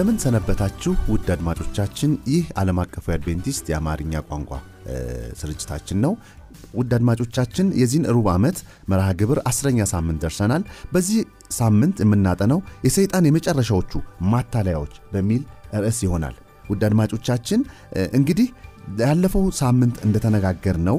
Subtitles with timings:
[0.00, 4.50] እንደምን ሰነበታችሁ ውድ አድማጮቻችን። ይህ ዓለም አቀፉ የአድቬንቲስት የአማርኛ ቋንቋ
[5.40, 6.12] ስርጭታችን ነው።
[6.74, 8.58] ውድ አድማጮቻችን የዚህን ሩብ ዓመት
[8.90, 11.18] መርሃ ግብር አስረኛ ሳምንት ደርሰናል። በዚህ
[11.58, 13.92] ሳምንት የምናጠነው የሰይጣን የመጨረሻዎቹ
[14.30, 15.42] ማታለያዎች በሚል
[15.82, 16.36] ርዕስ ይሆናል።
[16.70, 17.62] ውድ አድማጮቻችን
[18.18, 18.48] እንግዲህ
[19.04, 20.98] ያለፈው ሳምንት እንደተነጋገር ነው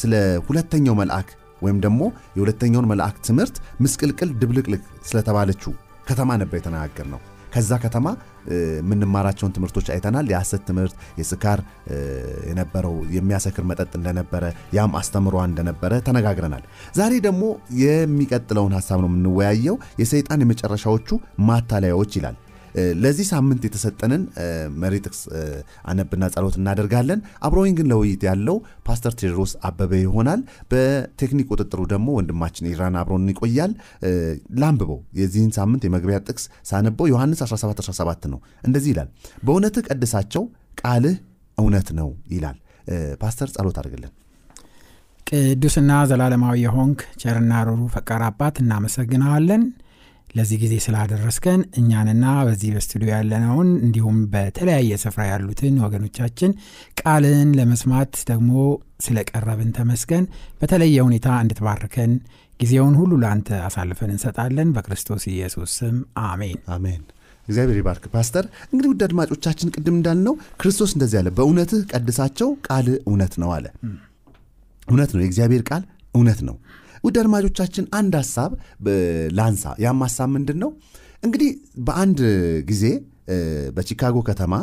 [0.00, 0.12] ስለ
[0.48, 1.30] ሁለተኛው መልአክ
[1.62, 2.02] ወይም ደግሞ
[2.36, 5.74] የሁለተኛውን መልአክ ትምህርት ምስቅልቅል ድብልቅልቅ ስለተባለችው
[6.06, 7.22] ከተማ ነበር የተነጋገር ነው።
[7.54, 8.06] ከዛ ከተማ
[8.52, 11.60] የምንማራቸውን ትምህርቶች አይተናል። የሐሰት ትምህርት፣ የስካር
[12.50, 17.42] የነበረው የሚያሰክር መጠጥ እንደነበረ ያም አስተምሯ እንደነበረ ተነጋግረናል። ዛሬ ደግሞ
[17.84, 21.08] የሚቀጥለውን ሀሳብ ነው የምንወያየው። የሰይጣን የመጨረሻዎቹ
[21.48, 22.38] ማታለያዎች ይላል።
[23.02, 24.22] ለዚህ ሳምንት የተሰጠንን
[24.82, 25.20] መሪ ጥቅስ
[25.90, 28.56] አነብና ጸሎት እናደርጋለን። አብሮኝ ግን ለውይይት ያለው
[28.88, 30.40] ፓስተር ቴዎድሮስ አበበ ይሆናል።
[30.72, 33.74] በቴክኒክ ቁጥጥሩ ደግሞ ወንድማችን ኢራን አብሮን ይቆያል።
[34.60, 39.08] ላንብበው የዚህን ሳምንት የመግቢያ ጥቅስ ሳነበው ዮሐንስ 1717 ነው። እንደዚህ ይላል፣
[39.42, 40.44] በእውነትህ ቀድሳቸው
[40.82, 41.16] ቃልህ
[41.58, 42.58] እውነት ነው ይላል።
[43.20, 44.12] ፓስተር ጸሎት አድርግልን።
[45.26, 49.62] ቅዱስና ዘላለማዊ የሆንክ ቸርና ሩሩ ፈቃር አባት እናመሰግናለን
[50.34, 56.52] ለዚህ ጊዜ ስላደረስከን እኛንና በዚህ በስቱዲዮ ያለነውን እንዲሁም በተለያየ ስፍራ ያሉትን ወገኖቻችን
[57.00, 58.52] ቃልን ለመስማት ደግሞ
[59.04, 60.24] ስለቀረብን ተመስገን።
[60.60, 62.12] በተለየ ሁኔታ እንድትባርከን
[62.60, 67.02] ጊዜውን ሁሉ ለአንተ አሳልፈን እንሰጣለን። በክርስቶስ ኢየሱስ ስም አሜን አሜን።
[67.48, 73.34] እግዚአብሔር ይባርክ። ፓስተር እንግዲህ ውድ አድማጮቻችን ቅድም እንዳልነው ክርስቶስ እንደዚህ አለ፣ በእውነትህ ቀድሳቸው ቃል እውነት
[73.42, 73.66] ነው አለ።
[74.88, 75.82] እውነት ነው፣ የእግዚአብሔር ቃል
[76.14, 76.56] እውነት ነው።
[77.04, 78.52] ውድ አድማጮቻችን አንድ ሀሳብ
[79.38, 80.70] ላንሳ። ያም ሀሳብ ምንድን ነው?
[81.22, 81.50] እንግዲህ
[81.86, 82.20] በአንድ
[82.70, 82.84] ጊዜ
[83.76, 84.54] በቺካጎ ከተማ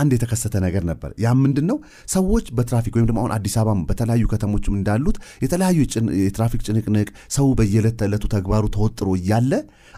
[0.00, 1.76] አንድ የተከሰተ ነገር ነበር። ያም ምንድን ነው?
[2.12, 5.78] ሰዎች በትራፊክ ወይም ደግሞ አሁን አዲስ አበባ በተለያዩ ከተሞችም እንዳሉት የተለያዩ
[6.22, 9.52] የትራፊክ ጭንቅንቅ፣ ሰው በየዕለት ተዕለቱ ተግባሩ ተወጥሮ እያለ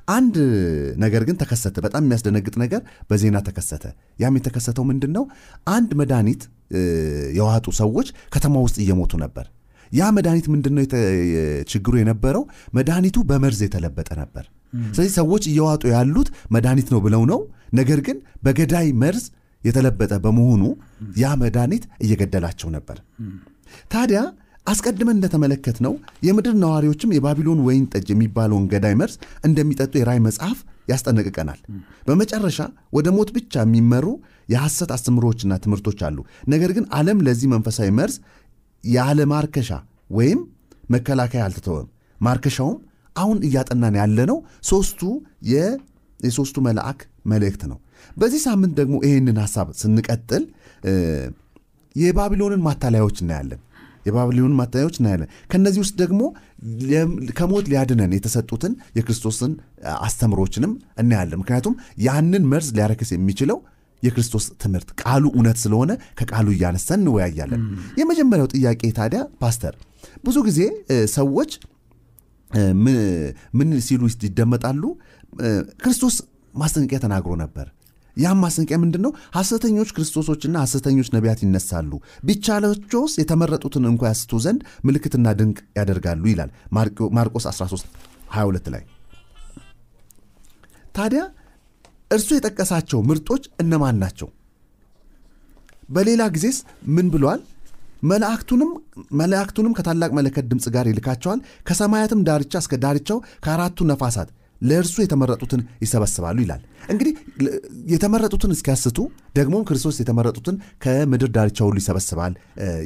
[0.09, 0.37] አንድ
[1.05, 3.85] ነገር ግን ተከሰተ። በጣም የሚያስደነግጥ ነገር በዜና ተከሰተ።
[4.23, 5.27] ያም የተከሰተው ምንድን ነው?
[5.77, 6.43] አንድ መድኃኒት
[7.39, 9.47] የዋጡ ሰዎች ከተማ ውስጥ እየሞቱ ነበር።
[9.93, 10.85] ያ መድኃኒት ምንድን ነው
[11.71, 12.43] ችግሩ የነበረው?
[12.75, 14.45] መድኃኒቱ በመርዝ የተለበጠ ነበር።
[14.89, 17.41] ስለዚህ ሰዎች እየዋጡ ያሉት መድኃኒት ነው ብለው ነው።
[17.75, 19.25] ነገር ግን በገዳይ መርዝ
[19.63, 20.63] የተለበጠ በመሆኑ
[21.19, 22.99] ያ መድኃኒት እየገደላቸው ነበር።
[23.93, 24.21] ታዲያ
[24.67, 25.93] አስቀድመን እንደተመለከት ነው
[26.27, 29.15] የምድር ነዋሪዎችም የባቢሎን ወይን ጠጅ የሚባለውን ገዳይ መርዝ
[29.47, 30.59] እንደሚጠጡ የራእይ መጽሐፍ
[30.91, 31.59] ያስጠነቅቀናል።
[32.07, 32.59] በመጨረሻ
[32.97, 34.07] ወደ ሞት ብቻ የሚመሩ
[34.49, 36.19] የሐሰት አስተምሮዎችና ትምህርቶች አሉ።
[36.55, 38.17] ነገር ግን ዓለም ለዚህ መንፈሳዊ መርዝ
[38.85, 39.71] ያለ ማርከሻ
[40.11, 40.41] ወይም
[40.91, 42.79] መከላከያ አልተተወም። ማርከሻውም
[43.17, 44.39] አሁን እያጠናን ያለነው
[44.71, 45.01] ሶስቱ
[45.51, 47.79] የሶስቱ መልአክ መልእክት ነው።
[48.17, 50.45] በዚህ ሳምንት ደግሞ ይህንን ሀሳብ ስንቀጥል
[51.97, 53.61] የባቢሎንን ማታለያዎች እናያለን።
[54.07, 56.21] የባቢሎንን ማታለያዎች እናያለን። ከነዚህ ውስጥ ደግሞ
[57.39, 59.53] ከሞት ሊያድነን የተሰጡትን የክርስቶስን
[60.01, 61.75] አስተምሮችንም እናያለን። ምክንያቱም
[62.07, 63.59] ያንን መርዝ ሊያረክስ የሚችለው
[64.03, 67.63] የክርስቶስ ትምህርት ቃሉ እውነት ስለሆነ ከቃሉ እያነሳን እንወያያለን።
[68.01, 69.75] የመጀመሪያው ጥያቄ ታዲያ ፓስተር፣
[70.25, 70.61] ብዙ ጊዜ
[71.15, 71.51] ሰዎች
[73.59, 74.83] ምን ሲሉ ይደመጣሉ?
[75.83, 76.15] ክርስቶስ
[76.55, 77.67] ማስጠንቀቂያ ተናግሮ ነበር።
[78.17, 79.13] ያም ማስጠንቀቂያ ምንድን ነው?
[79.37, 81.91] ሐሰተኞች ክርስቶሶችና ሐሰተኞች ነቢያት ይነሳሉ፣
[82.27, 86.51] ቢቻላቸውስ የተመረጡትን እንኳ ያስቱ ዘንድ ምልክትና ድንቅ ያደርጋሉ ይላል
[87.17, 87.87] ማርቆስ 13
[88.33, 88.83] 22 ላይ
[90.95, 91.23] ታዲያ
[92.11, 94.29] እርሱ የጠቀሳቸው ምርጦች እነማን ናቸው?
[95.89, 96.59] በሌላ ጊዜስ
[96.97, 97.41] ምን ብሏል?
[99.21, 104.29] መላእክቱንም ከታላቅ መለከት ድምፅ ጋር ይልካቸዋል፣ ከሰማያትም ዳርቻ እስከ ዳርቻው ከአራቱ ነፋሳት
[104.61, 106.63] ለእርሱ የተመረጡትን ይሰበስባሉ ይላል።
[106.93, 107.13] እንግዲህ
[107.93, 108.99] የተመረጡትን እስኪያስቱ
[109.37, 112.33] ደግሞም ክርስቶስ የተመረጡትን ከምድር ዳርቻ ሁሉ ይሰበስባል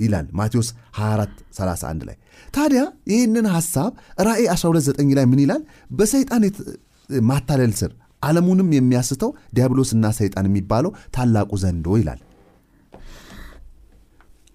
[0.05, 0.69] ይላል ማቴዎስ
[0.99, 2.17] 24 31 ላይ።
[2.55, 2.83] ታዲያ
[3.13, 3.91] ይህንን ሐሳብ
[4.29, 5.63] ራእይ 129 ላይ ምን ይላል?
[5.93, 6.45] በሰይጣን
[7.29, 7.91] ማታለል ስር
[8.25, 12.21] ዓለሙንም የሚያስተው ዲያብሎስና ሰይጣን የሚባለው ታላቁ ዘንዶ ይላል።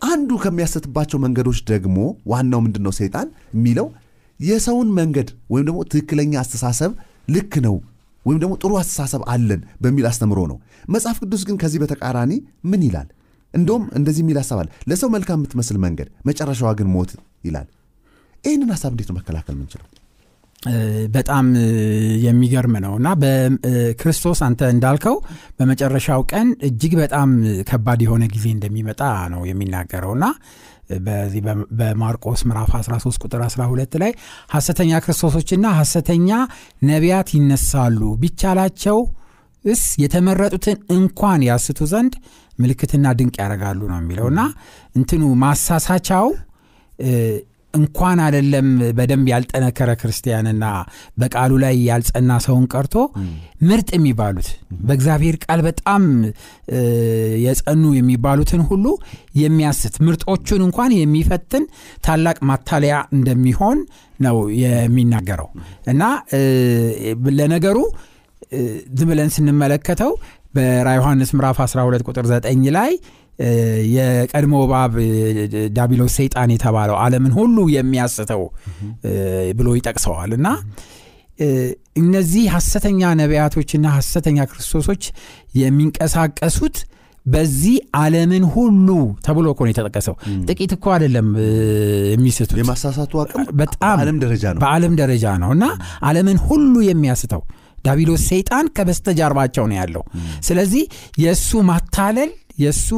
[0.02, 1.98] አንዱ ከሚያስትባቸው መንገዶች ደግሞ
[2.32, 2.94] ዋናው ምንድን ነው?
[3.00, 3.88] ሰይጣን የሚለው
[4.40, 6.92] የሰውን መንገድ ወይም ደግሞ ትክክለኛ አስተሳሰብ
[7.30, 7.76] ልክ ነው
[8.26, 10.58] ወይም ደግሞ ጥሩ አስተሳሰብ አለን በሚል አስተምሮ ነው።
[10.90, 12.32] መጽሐፍ ቅዱስ ግን ከዚህ በተቃራኒ
[12.64, 13.08] ምን ይላል?
[13.54, 17.12] እንደውም እንደዚህ የሚል ሀሳብ አለ። ለሰው መልካም የምትመስል መንገድ መጨረሻዋ ግን ሞት
[17.46, 17.68] ይላል።
[18.44, 19.88] ይህንን ሀሳብ እንዴት ነው መከላከል የምንችለው?
[21.14, 21.46] በጣም
[22.24, 25.16] የሚገርም ነው። እና በክርስቶስ አንተ እንዳልከው
[25.60, 27.30] በመጨረሻው ቀን እጅግ በጣም
[27.70, 29.02] ከባድ የሆነ ጊዜ እንደሚመጣ
[29.34, 30.26] ነው የሚናገረው። እና
[31.06, 31.42] በዚህ
[31.80, 34.12] በማርቆስ ምዕራፍ 13 ቁጥር 12 ላይ
[34.54, 36.30] ሐሰተኛ ክርስቶሶችና ሐሰተኛ
[36.84, 39.00] ነቢያት ይነሳሉ ቢቻላቸው
[39.66, 42.14] እስ የተመረጡትን እንኳን ያስቱ ዘንድ
[42.60, 44.42] ምልክትና ድንቅ ያደርጋሉ ነው የሚለው። እና
[44.96, 46.28] እንትኑ ማሳሳቻው
[47.74, 48.68] እንኳን አይደለም
[48.98, 50.66] በደንብ ያልጠነከረ ክርስቲያንና
[51.22, 52.96] በቃሉ ላይ ያልጸና ሰውን ቀርቶ
[53.70, 54.48] ምርጥ የሚባሉት
[54.88, 56.04] በእግዚአብሔር ቃል በጣም
[57.46, 58.86] የጸኑ የሚባሉትን ሁሉ
[59.42, 61.66] የሚያስት ምርጦቹን እንኳን የሚፈትን
[62.08, 63.80] ታላቅ ማታለያ እንደሚሆን
[64.20, 65.50] ነው የሚናገረው።
[65.92, 66.04] እና
[67.40, 67.78] ለነገሩ
[68.98, 70.12] ዝም ብለን ስንመለከተው
[70.56, 72.92] በራ ዮሐንስ ምዕራፍ 12 ቁጥር 9 ላይ
[73.94, 74.94] የቀድሞ እባብ
[75.78, 78.42] ዳቢሎስ ሰይጣን የተባለው ዓለምን ሁሉ የሚያስተው
[79.60, 80.48] ብሎ ይጠቅሰዋል። እና
[81.96, 85.04] እነዚህ ሐሰተኛ ነቢያቶችና ሐሰተኛ ክርስቶሶች
[85.62, 86.78] የሚንቀሳቀሱት
[87.26, 88.88] በዚህ ዓለምን ሁሉ
[89.26, 90.16] ተብሎ እኮ ነው የተጠቀሰው።
[90.48, 91.28] ጥቂት እኮ አይደለም
[92.14, 95.66] የሚስቱት፣ የማሳሳቱ አቅም በጣም በዓለም ደረጃ ነው። በዓለም ደረጃ ነው። እና
[96.04, 97.42] ዓለምን ሁሉ የሚያስተው
[97.86, 100.04] ዳቢሎስ ሰይጣን ከበስተጀርባቸው ነው ያለው።
[100.44, 100.84] ስለዚህ
[101.18, 102.90] የእሱ ማታለል የእሱ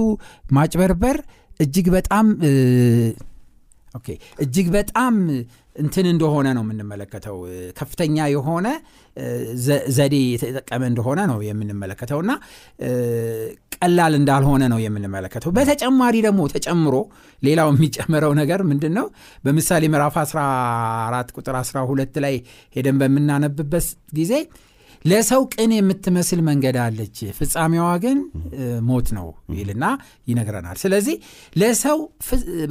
[0.51, 1.17] ማጭበርበር
[1.59, 2.27] እጅግ በጣም
[4.43, 5.15] እጅግ በጣም
[5.75, 7.35] እንትን እንደሆነ ነው የምንመለከተው።
[7.77, 8.67] ከፍተኛ የሆነ
[9.97, 12.31] ዘዴ የተጠቀመ እንደሆነ ነው የምንመለከተው እና
[13.77, 16.95] ቀላል እንዳልሆነ ነው የምንመለከተው። በተጨማሪ ደግሞ ተጨምሮ
[17.41, 19.07] ሌላው የሚጨምረው ነገር ምንድን ነው?
[19.43, 22.35] በምሳሌ ምዕራፍ 14 ቁጥር 12 ላይ
[22.75, 24.33] ሄደን በምናነብበት ጊዜ
[25.05, 28.17] ለሰው ቅን የምትመስል መንገድ አለች፣ ፍጻሜዋ ግን
[28.89, 29.85] ሞት ነው ይልና
[30.27, 31.15] ይነግረናል። ስለዚህ
[31.55, 31.97] ለሰው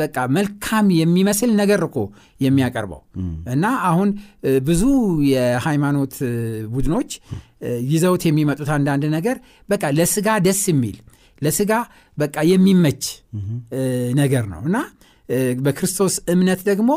[0.01, 1.97] በቃ መልካም የሚመስል ነገር እኮ
[2.41, 3.01] የሚያቀርበው
[3.55, 4.11] እና አሁን
[4.69, 4.83] ብዙ
[5.31, 6.15] የሃይማኖት
[6.75, 7.11] ቡድኖች
[7.91, 9.39] ይዘውት የሚመጡት አንዳንድ ነገር
[9.69, 10.99] በቃ ለስጋ ደስ የሚል
[11.43, 11.73] ለስጋ
[12.19, 13.05] በቃ የሚመች
[14.21, 14.79] ነገር ነው እና
[15.59, 16.93] በክርስቶስ እምነት ደግሞ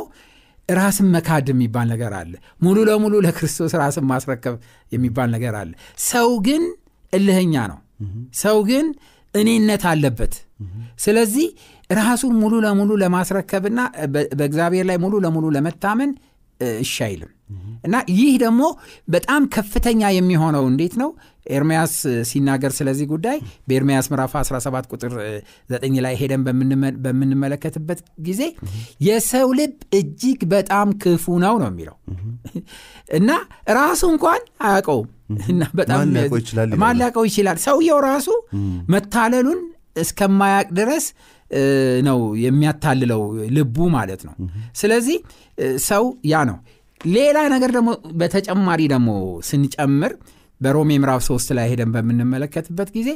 [0.70, 4.56] ራስን መካድ የሚባል ነገር አለ። ሙሉ ለሙሉ ለክርስቶስ ራስን ማስረከብ
[4.92, 5.72] የሚባል ነገር አለ።
[6.06, 6.64] ሰው ግን
[7.14, 7.80] እልህኛ ነው።
[8.44, 8.86] ሰው ግን
[9.34, 10.34] እኔነት አለበት።
[11.00, 11.48] ስለዚህ
[12.00, 13.80] ራሱን ሙሉ ለሙሉ ለማስረከብና
[14.34, 16.12] በእግዚአብሔር ላይ ሙሉ ለሙሉ ለመታመን
[16.80, 17.32] እሺ አይልም
[17.84, 18.62] እና ይህ ደግሞ
[19.10, 21.10] በጣም ከፍተኛ የሚሆነው እንዴት ነው?
[21.52, 21.94] ኤርምያስ
[22.30, 25.14] ሲናገር ስለዚህ ጉዳይ በኤርምያስ ምዕራፍ 17 ቁጥር
[25.72, 26.42] 9 ላይ ሄደን
[27.06, 28.42] በምንመለከትበት ጊዜ
[29.02, 31.98] የሰው ልብ እጅግ በጣም ክፉ ነው ነው የሚለው
[33.12, 33.30] እና
[33.80, 35.10] ራሱ እንኳን አያውቀውም
[35.50, 36.02] እና በጣም
[36.96, 37.60] ሊያውቀው ይችላል?
[37.66, 38.30] ሰውየው ራሱ
[38.90, 39.62] መታለሉን
[39.98, 41.06] እስከማያቅ ድረስ
[42.08, 43.22] ነው የሚያታልለው
[43.56, 44.36] ልቡ ማለት ነው።
[44.76, 45.18] ስለዚህ
[45.88, 46.58] ሰው ያ ነው።
[47.02, 47.90] ሌላ ነገር ደግሞ
[48.20, 49.10] በተጨማሪ ደግሞ
[49.48, 50.12] ስንጨምር
[50.62, 53.10] በሮሜ ምዕራፍ ሶስት ላይ ሄደን በምንመለከትበት ጊዜ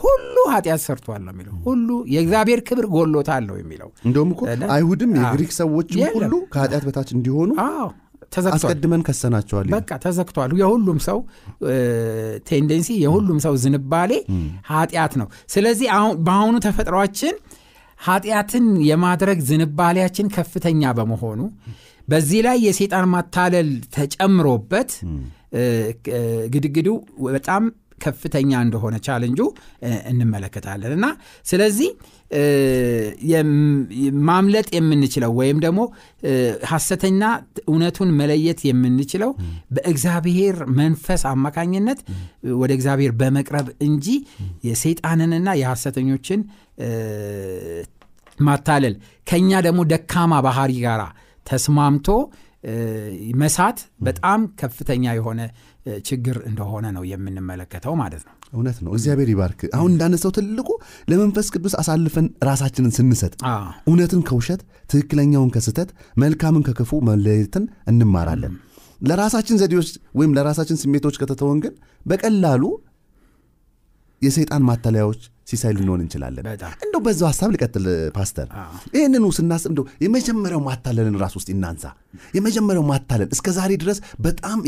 [0.00, 4.42] ሁሉ ኃጢአት ሰርቷል ነው የሚለው። ሁሉ የእግዚአብሔር ክብር ጎሎታል ነው የሚለው። እንደውም እኮ
[4.74, 7.50] አይሁድም የግሪክ ሰዎችም ሁሉ ከኃጢአት በታች እንዲሆኑ
[8.52, 11.18] አስቀድመን ከሰናቸዋል። በቃ ተዘግቷል። የሁሉም ሰው
[12.48, 14.12] tendency፣ የሁሉም ሰው ዝንባሌ
[14.70, 15.88] ኃጢአት ነው። ስለዚህ
[16.26, 17.34] በአሁኑ ተፈጥሯችን
[18.00, 21.40] ኃጢአትን የማድረግ ዝንባሌያችን ከፍተኛ በመሆኑ
[22.08, 24.90] በዚህ ላይ የሴጣን ማታለል ተጨምሮበት
[26.52, 26.88] ግድግዱ
[27.28, 27.62] በጣም
[28.02, 29.40] ከፍተኛ እንደሆነ ቻለንጁ
[30.10, 31.06] እንመለከታለን። እና
[31.46, 31.90] ስለዚህ
[34.28, 35.80] ማምለጥ የምንችለው ወይም ደግሞ
[36.70, 37.22] ሐሰተኛ
[37.64, 39.30] እውነቱን መለየት የምንችለው
[39.74, 42.00] በእግዚአብሔር መንፈስ አማካኝነት
[42.62, 44.06] ወደ እግዚአብሔር በመቅረብ እንጂ
[44.68, 46.42] የሰይጣንንና የሐሰተኞችን
[48.38, 48.94] ማታለል
[49.26, 51.02] ከኛ ደግሞ ደካማ ባህሪ ጋር
[51.46, 52.08] ተስማምቶ
[53.40, 55.40] መሳት በጣም ከፍተኛ የሆነ
[56.06, 60.68] ችግር እንደሆነ ነው የምንመለከተው ማለት ነው። እውነት ነው። እግዚአብሔር ይባርክ። አሁን እንዳነሳው ትልቁ
[61.08, 63.32] ለመንፈስ ቅዱስ አሳልፈን ራሳችንን ስንሰጥ
[63.86, 64.60] እውነትን ከውሸት
[64.90, 65.90] ትክክለኛውን ከስህተት
[66.22, 68.54] መልካምን ከክፉ መለየትን እንማራለን።
[69.00, 71.74] ለራሳችን ዘዴዎች ወይም ለራሳችን ስሜቶች ከተተወን ግን
[72.06, 72.62] በቀላሉ
[74.22, 76.44] የሰይጣን ማታለያዎች ሲሳይ ልንሆን እንችላለን።
[76.84, 77.86] እንደው በዛው ሀሳብ ልቀጥል
[78.16, 78.46] ፓስተር።
[78.94, 81.84] ይህንኑ ስናስብ እንደው የመጀመሪያው ማታለልን ራስ ውስጥ እናንሳ።
[82.36, 84.58] የመጀመሪያው ማታለል እስከ ዛሬ ድረስ በጣም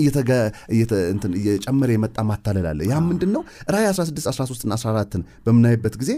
[1.34, 3.42] እየጨመረ የመጣ ማታለል አለ። ያ ምንድን ነው?
[3.70, 6.11] ራእይ 16፣ 13ና 14ን በምናይበት ጊዜ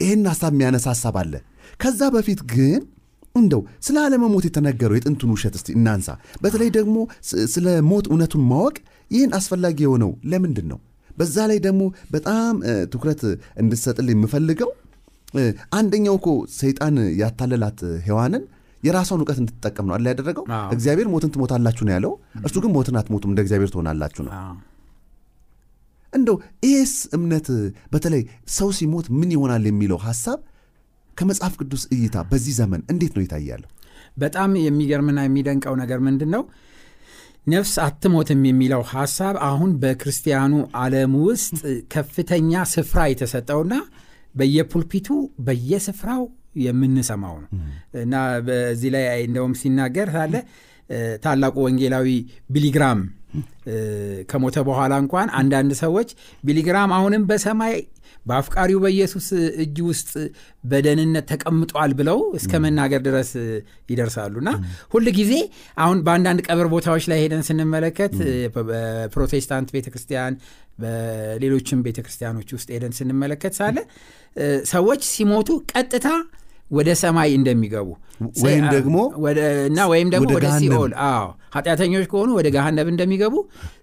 [0.00, 1.34] ይህን ሀሳብ የሚያነሳ ሀሳብ አለ።
[1.80, 2.80] ከዛ በፊት ግን
[3.34, 6.08] እንደው ስለ አለመሞት የተነገረው የጥንቱን ውሸት እስቲ እናንሳ።
[6.42, 6.96] በተለይ ደግሞ
[7.54, 8.76] ስለ ሞት እውነቱን ማወቅ
[9.10, 10.78] ይህን አስፈላጊ የሆነው ለምንድን ነው?
[11.18, 12.54] በዛ ላይ ደግሞ በጣም
[12.92, 13.22] ትኩረት
[13.62, 14.70] እንድሰጥል የምፈልገው
[15.78, 18.44] አንደኛው እኮ ሰይጣን ያታለላት ሔዋንን
[18.82, 20.44] የራሷን እውቀት እንድትጠቀም ነው አለ ያደረገው።
[20.74, 24.32] እግዚአብሔር ሞትን ትሞታላችሁ ነው ያለው። እርሱ ግን ሞትን አትሞቱም እንደ እግዚአብሔር ትሆናላችሁ ነው።
[26.12, 27.48] እንደው ይህስ እምነት
[27.92, 28.22] በተለይ
[28.56, 30.38] ሰው ሲሞት ምን ይሆናል የሚለው ሐሳብ
[31.16, 33.68] ከመጽሐፍ ቅዱስ እይታ በዚህ ዘመን እንዴት ነው ይታያለሁ?
[34.18, 36.42] በጣም የሚገርምና የሚደንቀው ነገር ምንድን ነው?
[37.46, 41.58] ነፍስ አትሞትም የሚለው ሐሳብ አሁን በክርስቲያኑ ዓለም ውስጥ
[41.94, 43.74] ከፍተኛ ስፍራ የተሰጠውና
[44.34, 45.08] በየፑልፒቱ
[45.46, 46.22] በየስፍራው
[46.64, 47.50] የምንሰማው ነው።
[48.02, 48.14] እና
[48.46, 50.34] በዚህ ላይ እንደውም ሲናገር ሳለ
[51.24, 52.08] ታላቁ ወንጌላዊ
[52.54, 53.00] ቢሊግራም
[54.30, 56.08] ከሞተ በኋላ እንኳን አንዳንድ ሰዎች
[56.44, 57.74] ቢሊግራም አሁንም በሰማይ
[58.26, 59.26] በአፍቃሪው በኢየሱስ
[59.62, 60.10] እጅ ውስጥ
[60.64, 63.30] በደህንነት ተቀምጧል ብለው እስከ መናገር ድረስ
[63.92, 64.50] ይደርሳሉ እና
[64.94, 65.32] ሁል ጊዜ
[65.84, 68.14] አሁን በአንዳንድ ቀብር ቦታዎች ላይ ሄደን ስንመለከት
[68.68, 70.36] በፕሮቴስታንት ቤተ ክርስቲያን
[70.78, 73.78] በሌሎችም ቤተ ክርስቲያኖች ውስጥ ሄደን ስንመለከት ሳለ
[74.72, 76.08] ሰዎች ሲሞቱ ቀጥታ
[76.70, 77.88] ወደ ሰማይ እንደሚገቡ።
[78.42, 78.96] ወይም ደግሞ
[79.66, 81.24] እና ወይም ደግሞ ወደ ሲኦል። አዎ
[81.56, 83.34] ኃጢአተኞች ከሆኑ ወደ ገሃነብ እንደሚገቡ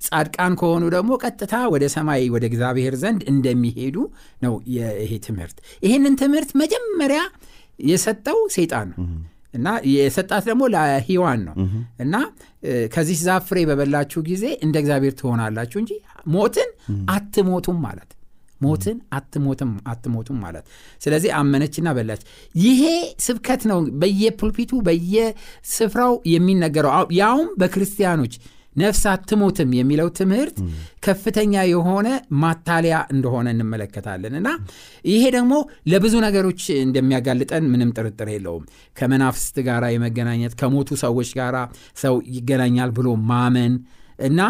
[0.05, 3.95] ጻድቃን ከሆኑ ደግሞ ቀጥታ ወደ ሰማይ ወደ እግዚአብሔር ዘንድ እንደሚሄዱ
[4.41, 4.55] ነው
[5.01, 7.21] ይሄ ትምህርት። ይህንን ትምህርት መጀመሪያ
[7.85, 8.99] የሰጠው ሰይጣን ነው።
[9.53, 11.55] እና የሰጣት ደግሞ ለሂዋን ነው።
[11.99, 12.15] እና
[12.93, 15.91] ከዚህ ዛፍ ፍሬ በበላችሁ ጊዜ እንደ እግዚአብሔር ትሆናላችሁ እንጂ
[16.35, 16.69] ሞትን
[17.13, 18.09] አትሞቱም ማለት
[18.63, 20.65] ሞትን አትሞትም አትሞቱም ማለት።
[21.01, 22.23] ስለዚህ አመነችና በላች።
[22.63, 22.83] ይሄ
[23.25, 28.35] ስብከት ነው በየፑልፒቱ በየስፍራው የሚነገረው። ያውም በክርስቲያኖች
[28.75, 30.55] ነፍስ አትሞትም የሚለው ትምህርት
[31.03, 32.07] ከፍተኛ የሆነ
[32.43, 34.49] ማታለያ እንደሆነ እንመለከታለን። እና
[35.05, 35.53] ይሄ ደግሞ
[35.91, 38.63] ለብዙ ነገሮች እንደሚያጋልጠን ምንም ጥርጥር የለውም።
[38.97, 41.57] ከመናፍስት ጋር የመገናኘት ከሞቱ ሰዎች ጋር
[42.03, 43.75] ሰው ይገናኛል ብሎ ማመን
[44.19, 44.41] እና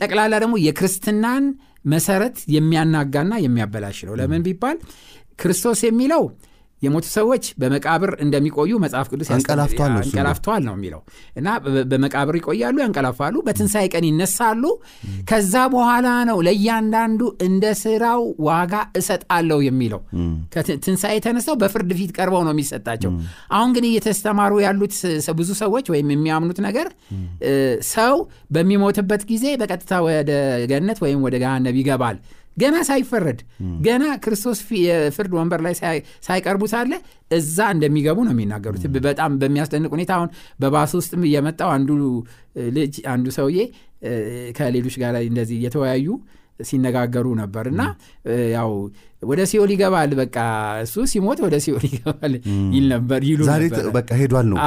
[0.00, 1.44] ጠቅላላ ደግሞ የክርስትናን
[1.84, 4.76] መሰረት የሚያናጋና የሚያበላሽ ነው። ለምን ቢባል
[5.38, 6.24] ክርስቶስ የሚለው
[6.84, 9.40] የሞቱ ሰዎች በመቃብር እንደሚቆዩ መጽሐፍ ቅዱስ ያስተምራል።
[10.08, 11.00] አንቀላፍተዋል ነው የሚለው።
[11.36, 11.48] እና
[11.90, 14.62] በመቃብር ይቆያሉ ያንቀላፋሉ በትንሣኤ ቀን ይነሳሉ።
[15.28, 20.00] ከዛ በኋላ ነው ለእያንዳንዱ እንደ ስራው ዋጋ እሰጣለሁ የሚለው።
[20.54, 23.12] ከት- ትንሣኤ ተነስተው በፍርድ ፊት ቀርበው ነው የሚሰጣቸው።
[23.54, 24.94] አሁን ግን እየተስተማሩ ያሉት
[25.36, 26.88] ብዙ ሰዎች ወይም የሚያምኑት ነገር
[27.90, 28.14] ሰው
[28.54, 30.32] በሚሞትበት ጊዜ በቀጥታ ወደ
[30.70, 32.16] ገነት ወይም ወደ ገሃነብ ይገባል
[32.56, 33.40] ገና ሳይፈረድ
[33.82, 36.92] ገና ክርስቶስ የፍርድ ወንበር ላይ ሳይ- ሳይቀርቡ ሳለ
[37.32, 40.30] እዛ እንደሚገቡ ነው የሚናገሩት። በጣም በሚያስደንቅ ሁኔታ አሁን
[40.60, 41.90] በባስ ውስጥም እየመጣው አንዱ
[42.76, 43.58] ልጅ አንዱ ሰውዬ
[44.56, 46.08] ከሌሎች ጋር እንደዚህ እየተወያዩ
[46.60, 47.82] ሲነጋገሩ ነበር እና
[48.52, 48.70] ያው
[49.22, 50.36] ወደ ሲኦል ይገባል በቃ
[50.82, 52.32] እሱ ሲሞት ወደ ሲኦል ይገባል
[52.74, 53.40] ይል ነበር ይሉ
[53.94, 54.58] በቃ ሄዷል ነው።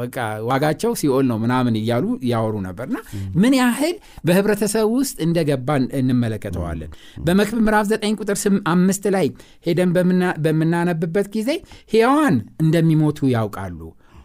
[0.00, 0.16] በቃ
[0.48, 2.98] ዋጋቸው ሲኦል ነው ምናምን እያሉ ያወሩ ነበርና
[3.36, 3.94] ምን ያህል
[4.26, 6.90] በህብረተሰብ ውስጥ እንደገባን እንመለከተዋለን።
[7.24, 8.38] በመክብብ ምዕራፍ 9 ቁጥር
[8.72, 9.28] አምስት ላይ
[9.66, 11.50] ሄደን በምና- በምናነብበት ጊዜ
[11.92, 13.80] ሕያዋን እንደሚሞቱ ያውቃሉ።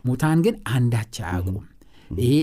[0.06, 1.64] ሙታን ግን አንዳች አያውቁም።
[2.20, 2.34] ይሄ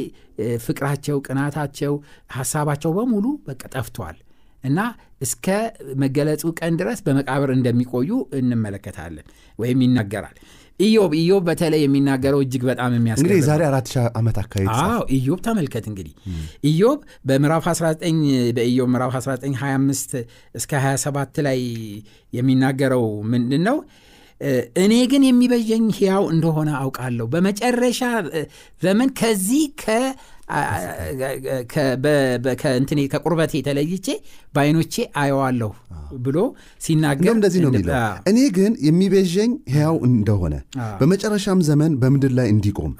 [0.64, 1.92] ፍቅራቸው ቅናታቸው
[2.32, 4.16] ሀሳባቸው በሙሉ በቃ ጠፍቷል
[4.64, 4.78] እና
[5.20, 5.46] እስከ
[6.02, 9.26] መገለጹ ቀን ድረስ በመቃብር እንደሚቆዩ እንመለከታለን
[9.58, 10.36] ወይም ይነገራል።
[10.80, 14.66] ኢዮብ ኢዮብ በተለይ የሚናገረው እጅግ በጣም እንግዲህ የሚያስገርም የዛሬ አራት ሺህ ዓመት አካባቢ
[15.16, 16.14] ኢዮብ ተመልከት እንግዲህ።
[16.70, 18.22] ኢዮብ በምዕራፍ 19
[18.56, 20.16] በኢዮብ ምዕራፍ 19 25
[20.54, 21.60] እስከ 27 ላይ
[22.32, 23.78] የሚናገረው ምንድን ነው
[24.82, 28.00] እኔ ግን የሚበጀኝ ሕያው እንደሆነ አውቃለሁ። በመጨረሻ
[28.82, 29.64] ዘመን ከዚህ
[32.62, 34.06] ከእንትኔ ከቁርበቴ ተለይቼ
[34.54, 35.70] በአይኖቼ አየዋለሁ
[36.24, 36.38] ብሎ
[36.84, 37.94] ሲናገር እንደዚህ ነው የሚለው።
[38.30, 40.54] እኔ ግን የሚቤዠኝ ሕያው እንደሆነ
[41.00, 42.92] በመጨረሻም ዘመን በምድር ላይ እንዲቆም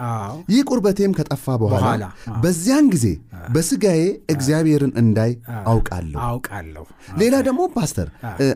[0.53, 2.05] ይህ ቁርበቴም ከጠፋ በኋላ
[2.45, 3.07] በዚያን ጊዜ
[3.49, 4.01] በስጋዬ
[4.33, 5.31] እግዚአብሔርን እንዳይ
[5.67, 6.85] አውቃለሁ። አውቃለሁ።
[7.21, 8.09] ሌላ ደግሞ ፓስተር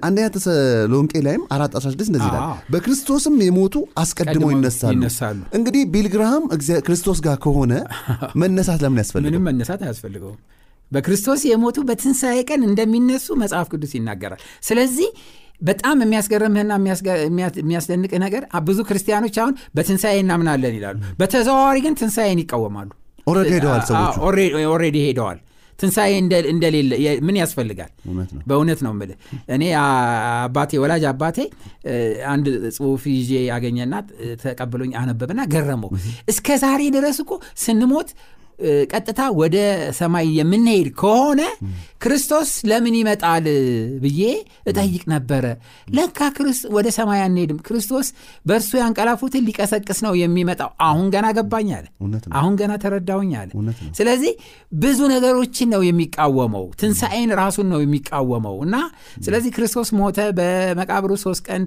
[0.07, 4.99] አንደኛ ተሰሎንቄ ላይም አራት 16 እንደዚህ ይላል በክርስቶስም የሞቱ አስቀድሞ ይነሳሉ።
[5.59, 7.73] እንግዲህ ቢልግራሃም እግዚአ- ክርስቶስ ጋር ከሆነ
[8.43, 10.39] መነሳት ለምን ያስፈልገው ምንም መነሳት አያስፈልገውም።
[10.93, 15.09] በክርስቶስ የሞቱ በትንሣኤ ቀን እንደሚነሱ መጽሐፍ ቅዱስ ይናገራል። ስለዚህ
[15.61, 22.41] በጣም የሚያስገርምህና የሚያስገ- የሚያ- የሚያስደንቅህ ነገር ብዙ ክርስቲያኖች አሁን በትንሣኤ እናምናለን ይላሉ። በተዘዋዋሪ ግን ትንሣኤን
[22.43, 22.91] ይቃወማሉ።
[23.27, 24.17] already ሄደዋል ሰዎቹ።
[24.69, 25.39] already ሄደዋል።
[25.79, 26.91] ትንሣኤ እንደ- እንደሌለ
[27.27, 27.91] ምን ያስፈልጋል?
[28.47, 29.17] በእውነት ነው ምልህ
[29.55, 31.39] እኔ አባቴ ወላጅ አባቴ
[32.31, 33.95] አንድ ጽሁፍ ይዤ ያገኘና
[34.45, 35.91] ተቀብሎኝ አነበብና ገረመው።
[36.29, 37.33] እስከ ዛሬ ድረስ እኮ
[37.65, 38.11] ስንሞት
[38.93, 39.57] ቀጥታ ወደ
[39.99, 41.41] ሰማይ የምንሄድ ከሆነ
[42.03, 43.47] ክርስቶስ ለምን ይመጣል
[44.03, 44.23] ብዬ
[44.71, 45.45] እጠይቅ ነበረ።
[45.89, 46.19] ለካ
[46.77, 48.07] ወደ ሰማይ አንሄድም። ክርስቶስ
[48.47, 51.87] በእርሱ ያንቀላፉትን ሊቀሰቅስ ነው የሚመጣው። አሁን ገና ገባኝ አለ።
[52.39, 53.51] አሁን ገና ተረዳውኝ አለ።
[53.99, 54.33] ስለዚህ
[54.79, 58.77] ብዙ ነገሮችን ነው የሚቃወመው። ትንሣኤን ራሱን ነው የሚቃወመው። እና
[59.27, 61.63] ስለዚህ ክርስቶስ ሞተ በመቃብሩ ሶስት ቀን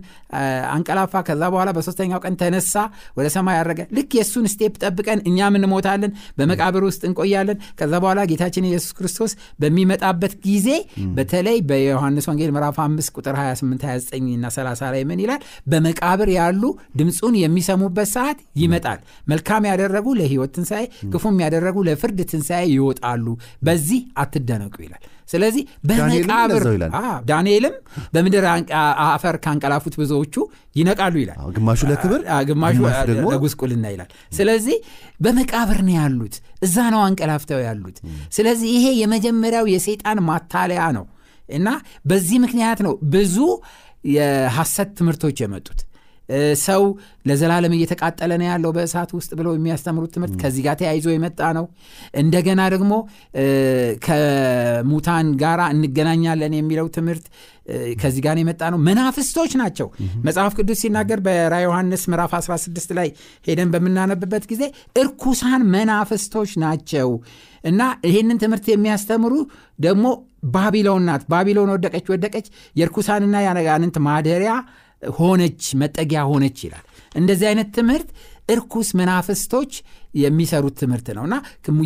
[0.74, 2.74] አንቀላፋ። ከዛ በኋላ በሶስተኛው ቀን ተነሳ
[3.18, 6.12] ወደ ሰማይ ያረገ ልክ የእሱን step ጠብቀን እኛም እንሞታለን
[6.80, 9.32] በመቃብር ውስጥ እንቆያለን። ከዛ በኋላ ጌታችን ኢየሱስ ክርስቶስ
[9.62, 10.68] በሚመጣበት ጊዜ
[11.18, 15.42] በተለይ በዮሐንስ ወንጌል ምዕራፍ 5 ቁጥር 28 29 እና 30 ላይ ምን ይላል?
[15.72, 16.64] በመቃብር ያሉ
[17.00, 20.84] ድምፁን የሚሰሙበት ሰዓት ይመጣል። መልካም ያደረጉ ለህይወት ትንሣኤ
[21.14, 23.26] ክፉም ያደረጉ ለፍርድ ትንሣኤ ይወጣሉ።
[23.62, 26.64] በዚህ አትደነቁ ይላል ስለዚህ በመቃብር
[27.30, 27.76] ዳንኤልም
[28.14, 28.46] በምድር
[29.08, 30.36] አፈር ካንቀላፉት ብዙዎቹ
[30.76, 32.78] ይነቃሉ ይላል። ግማሹ ለክብር ግማሹ
[33.26, 34.78] ለጉስቁልና ይላል። ስለዚህ
[35.20, 38.00] በመቃብር ነው ያሉት እዛ ነው አንቀላፍተው ያሉት።
[38.38, 41.06] ስለዚህ ይሄ የመጀመሪያው የሰይጣን ማታለያ ነው።
[41.50, 41.70] እና
[42.10, 43.38] በዚህ ምክንያት ነው ብዙ
[44.10, 45.80] የሐሰት ትምህርቶች የመጡት
[46.64, 46.84] ሰው
[47.26, 51.66] ለዘላለም እየተቃጠለ ነው ያለው በእሳት ውስጥ ብለው የሚያስተምሩት ትምህርት ከዚህ ጋር ተያይዞ የመጣ ነው።
[52.22, 52.92] እንደገና ደግሞ
[54.06, 57.26] ከሙታን ጋር እንገናኛለን የሚለው ትምህርት
[58.02, 59.88] ከዚህ ጋር የመጣ ነው። መናፍስቶች ናቸው።
[60.28, 63.10] መጽሐፍ ቅዱስ ሲናገር በራ ዮሐንስ ምዕራፍ 16 ላይ
[63.48, 64.64] ሄደን በምናነብበት ጊዜ
[65.02, 67.10] እርኩሳን መናፍስቶች ናቸው።
[67.64, 69.34] እና ይህንን ትምህርት የሚያስተምሩ
[69.80, 70.06] ደግሞ
[70.54, 72.46] ባቢሎን ናት። ባቢሎን ወደቀች ወደቀች።
[72.76, 74.54] የእርኩሳንና የአጋንንት ማደሪያ
[75.18, 78.10] ሆነች መጠጊያ ሆነች ይላል። እንደዚህ አይነት ትምህርት
[78.50, 79.72] እርኩስ መናፍስቶች
[80.20, 81.36] የሚሰሩት ትምህርት ነው እና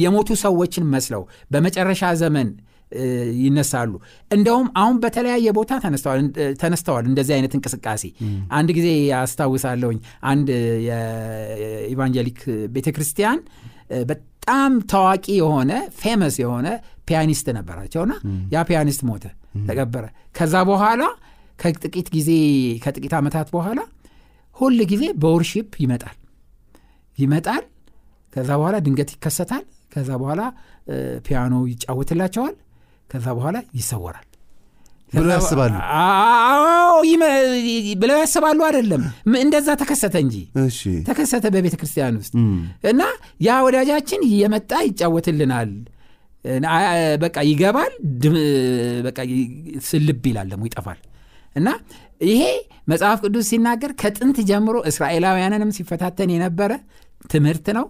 [0.03, 2.49] የሞቱ ሰዎችን መስለው በመጨረሻ ዘመን
[3.39, 3.91] ይነሳሉ።
[4.31, 5.71] እንደውም አሁን በተለያየ ቦታ
[6.61, 8.03] ተነስተዋል እንደዚህ አይነት እንቅስቃሴ።
[8.51, 9.99] አንድ ጊዜ ያስታውሳለሁኝ
[10.31, 10.49] አንድ
[10.87, 12.39] የ evangelic
[12.71, 13.39] ቤተ ክርስቲያን
[14.11, 16.67] በጣም ታዋቂ የሆነ famous የሆነ
[17.09, 18.13] pianist ነበራቸውና
[18.53, 19.25] ያ pianist ሞተ
[19.67, 20.05] ተቀበረ።
[20.37, 21.01] ከዛ በኋላ
[21.59, 22.29] ከጥቂት ጊዜ
[22.83, 23.79] ከጥቂት ዓመታት በኋላ
[24.55, 26.17] ሁል ጊዜ በወርሺፕ ይመጣል።
[27.17, 27.63] ይመጣል
[28.33, 30.41] ከዛ በኋላ ድንገት ይከሰታል ከዛ በኋላ
[31.25, 32.55] ፒያኖ ይጫወትላቸዋል
[33.09, 34.27] ከዛ በኋላ ይሰወራል።
[35.13, 35.73] ብሎ ያስባሉ?
[37.99, 39.01] ብለው ያስባሉ አይደለም።
[39.41, 40.35] እንደዛ ተከሰተ እንጂ።
[41.09, 42.33] ተከሰተ በቤተ ክርስቲያን ውስጥ
[42.91, 43.01] እና
[43.41, 45.71] ያ ወዳጃችን እየመጣ ይጫወትልናል።
[47.23, 47.93] በቃ ይገባል
[49.05, 49.17] በቃ
[49.89, 50.99] ስልብ ይላል ደግሞ ይጠፋል
[51.55, 51.67] እና
[52.25, 52.43] ይሄ
[52.91, 56.71] መጽሐፍ ቅዱስ ሲናገር ከጥንት ጀምሮ እስራኤላውያንንም ሲፈታተን የነበረ
[57.31, 57.85] ትምህርት ነው።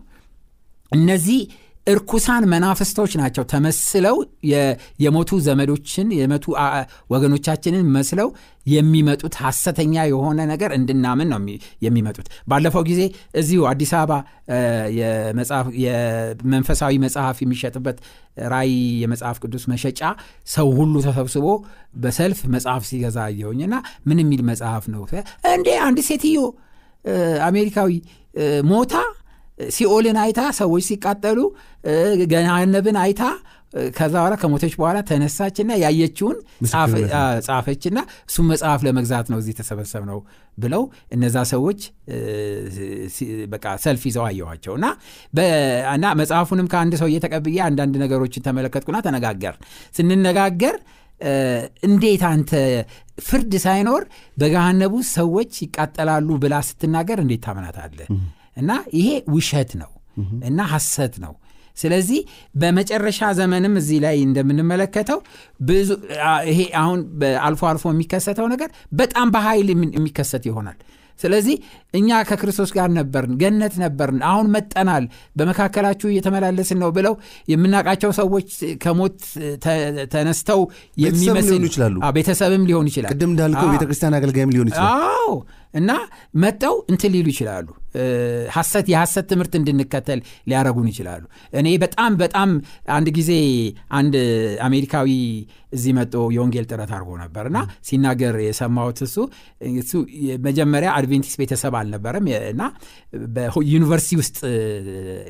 [0.91, 1.39] እነዚህ
[1.87, 4.17] እርኩሳን መናፍስቶች ናቸው። ተመስለው
[5.03, 6.45] የሞቱ ዘመዶችን የመቱ
[7.13, 8.29] ወገኖቻችንን መስለው
[8.65, 11.39] የሚመጡት ሐሰተኛ የሆነ ነገር እንድናምን ነው
[11.85, 13.01] የሚመጡት። ባለፈው ጊዜ
[13.41, 14.19] እዚሁ አዲስ አበባ
[15.83, 17.97] የመንፈሳዊ መጽሐፍ የሚሸጥበት
[18.47, 20.01] ራይ የመጽሐፍ ቅዱስ መሸጫ
[20.49, 21.47] ሰው ሁሉ ተሰብስቦ
[21.97, 23.75] በሰልፍ መጽሐፍ ሲገዛ አየሁኝ እና
[24.07, 25.03] ምን የሚል መጽሐፍ ነው?
[25.53, 26.39] እንዴ አንድ ሴትዮ
[27.47, 27.91] አሜሪካዊ
[28.69, 28.93] ሞታ
[29.75, 31.39] ሲኦልን አይታ ሰዎች ሲቃጠሉ
[32.31, 33.23] ገሃነብን አይታ
[33.95, 36.35] ከዛ በኋላ ከሞተች በኋላ ተነሳችና ያየችውን
[37.47, 37.99] ጻፈችና
[38.29, 40.19] እሱም መጽሐፍ ለመግዛት ነው እዚህ ተሰበሰብ ነው
[40.57, 40.83] ብለው
[41.15, 41.79] እነዛ ሰዎች
[43.53, 44.85] በቃ ሰልፍ ይዘው አየኋቸው። እና
[45.93, 49.57] እና መጽሐፉንም ከአንድ ሰው እየተቀብዬ አንዳንድ ነገሮችን ተመለከትኩና ተነጋገር።
[49.97, 50.77] ስንነጋገር
[51.87, 52.51] እንዴት አንተ
[53.25, 54.03] ፍርድ ሳይኖር
[54.37, 58.07] በገሃነቡ ሰዎች ይቃጠላሉ ብላ ስትናገር እንዴት ታምናታለህ
[58.57, 59.91] እና ይሄ ውሸት ነው
[60.49, 61.33] እና ሐሰት ነው።
[61.77, 62.19] ስለዚህ
[62.61, 65.19] በመጨረሻ ዘመንም እዚህ ላይ እንደምንመለከተው
[65.61, 65.89] ብዙ
[66.49, 66.99] ይሄ አሁን
[67.45, 70.77] አልፎ አልፎ የሚከሰተው ነገር በጣም በኃይል የሚከሰት ይሆናል።
[71.19, 71.55] ስለዚህ
[71.93, 75.03] እኛ ከክርስቶስ ጋር ነበርን ገነት ነበርን አሁን መጠናል
[75.37, 77.13] በመካከላችሁ እየተመላለስን ነው ብለው
[77.47, 78.49] የምናውቃቸው ሰዎች
[78.83, 79.19] ከሞት
[80.13, 80.61] ተነስተው
[81.03, 81.61] የሚመስል
[82.17, 84.99] ቤተሰብም ሊሆን ይችላል። ቅድም እንዳልከው ቤተክርስቲያን አገልጋይም ሊሆን ይችላል።
[85.73, 85.91] እና
[86.37, 87.67] መጠው እንትን ሊሉ ይችላሉ
[88.55, 92.49] ሐሰት የሐሰት ትምህርት እንድንከተል ሊያረጉን ይችላሉ። እኔ በጣም በጣም
[92.95, 93.31] አንድ ጊዜ
[93.97, 94.15] አንድ
[94.67, 95.09] አሜሪካዊ
[95.73, 99.15] እዚህ መጦ የወንጌል ጥረት አድርጎ ነበር እና ሲናገር የሰማሁት እሱ
[99.79, 99.91] እሱ
[100.45, 102.63] መጀመሪያ አድቬንቲስት ቤተሰብ አልነበረም እና
[103.35, 104.37] በዩኒቨርሲቲ ውስጥ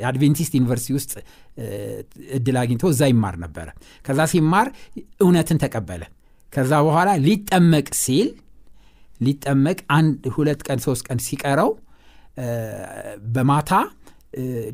[0.01, 1.13] የአድቬንቲስት ዩኒቨርሲቲ ውስጥ
[2.37, 3.67] እድል አግኝቶ እዛ ይማር ነበረ።
[4.05, 4.69] ከዛ ሲማር
[5.23, 6.03] እውነትን ተቀበለ።
[6.53, 8.27] ከዛ በኋላ ሊጠመቅ ሲል
[9.19, 11.69] ሊጠመቅ አንድ ሁለት ቀን ሶስት ቀን ሲቀረው
[13.33, 13.71] በማታ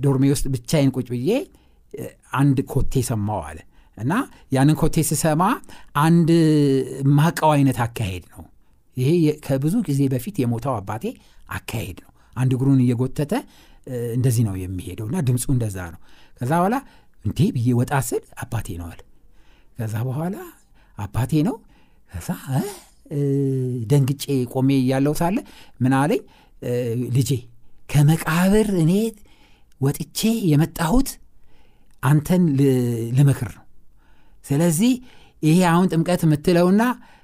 [0.03, 1.31] ዶርሜ ውስጥ ብቻዬን ቁጭ ብዬ
[2.39, 3.59] አንድ ኮቴ ሰማው አለ።
[3.97, 4.13] እና
[4.55, 5.43] ያንን ኮቴ ስሰማ
[6.03, 6.29] አንድ
[7.17, 8.43] ማቀው አይነት አካሄድ ነው።
[8.97, 9.09] ይሄ
[9.45, 11.05] ከብዙ ጊዜ በፊት የሞተው አባቴ
[11.51, 13.33] አካሄድ ነው። አንድ እግሩን እየጎተተ
[14.15, 15.99] እንደዚህ ነው የሚሄደው እና ድምፁ እንደዛ ነው።
[16.39, 16.75] ከዛ በኋላ
[17.25, 18.99] እንዴ ብዬ ወጣ ስል አባቴ አለ።
[19.77, 20.35] ከዛ በኋላ
[20.97, 21.55] አባቴ ነው
[22.11, 22.29] ከዛ
[23.91, 25.37] ደንግጬ ቆሜ እያለው ሳለ
[25.83, 26.21] ምን አለኝ
[27.15, 27.31] ልጄ
[27.91, 28.93] ከመቃብር እኔ
[29.81, 30.19] ወጥቼ
[30.51, 31.09] የመጣሁት
[32.03, 32.43] አንተን
[33.17, 33.65] ልመክር ነው።
[34.45, 34.91] ስለዚህ
[35.43, 36.83] ይሄ አሁን ጥምቀት የምትለውና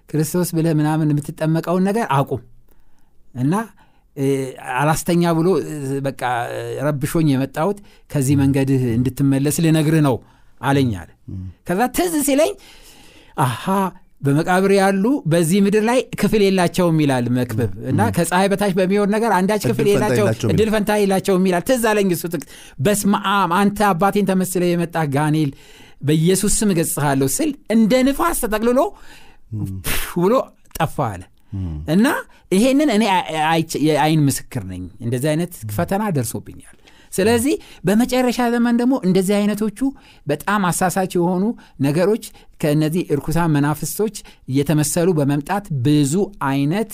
[0.09, 2.41] ክርስቶስ ብለህ ምናምን የምትጠመቀውን ነገር አቁም
[3.35, 3.53] እና
[4.75, 5.47] አላስተኛ ብሎ
[6.05, 6.21] በቃ
[6.87, 7.77] ረብሾኝ የመጣሁት
[8.09, 10.15] ከዚህ መንገድህ እንድትመለስ ልነግርህ ነው
[10.61, 11.09] አለኝ አለ።
[11.67, 12.51] ከዛ ትዝ ሲለኝ
[13.37, 13.63] አሃ
[14.21, 19.63] በመቃብር ያሉ በዚህ ምድር ላይ ክፍል የላቸውም ይላል መክብብ። እና ከፀሐይ በታች በሚሆን ነገር አንዳች
[19.69, 22.47] ክፍል የላቸው እድል ፈንታ የላቸውም ይላል። ትዝ አለኝ እሱ ጥቅስ።
[22.85, 25.51] በስማም አንተ አባቴን ተመስለ የመጣ ጋኔል
[26.01, 28.79] በኢየሱስ ስም እገጽሃለሁ ስል እንደ ንፋስ ተጠቅልሎ
[30.17, 30.33] ብሎ
[30.77, 31.23] ጠፋ አለ።
[31.93, 32.07] እና
[32.51, 33.03] ይሄንን እኔ
[33.87, 36.75] የአይን ምስክር ነኝ። እንደዚህ አይነት ፈተና ደርሶብኛል
[37.15, 37.55] ስለዚህ
[37.87, 39.79] በመጨረሻ ዘመን ደግሞ እንደዚህ አይነቶቹ
[40.27, 41.43] በጣም አሳሳች የሆኑ
[41.85, 42.25] ነገሮች
[42.61, 44.15] ከእነዚህ እርኩሳን መናፍስቶች
[44.51, 46.15] እየተመሰሉ በመምጣት ብዙ
[46.49, 46.91] አይነት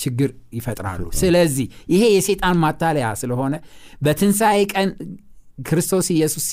[0.00, 3.54] ችግር ይፈጥራሉ። ስለዚህ ይሄ የሴጣን ማታለያ ስለሆነ
[4.02, 4.90] በትንሣኤ ቀን
[5.68, 6.46] ክርስቶስ ኢየሱስ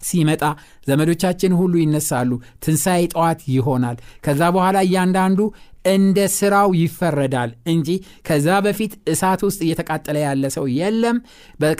[0.00, 0.42] ሲመጣ
[0.86, 2.30] ዘመዶቻችን ሁሉ ይነሳሉ።
[2.64, 5.40] ትንሣኤ ጠዋት ይሆናል። ከዛ በኋላ እያንዳንዱ
[5.86, 7.88] እንደ ስራው ይፈረዳል እንጂ
[8.28, 11.18] ከዛ በፊት እሳት ውስጥ እየተቃጠለ ያለ ሰው የለም።